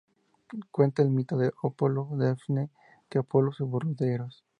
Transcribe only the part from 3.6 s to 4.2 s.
burló de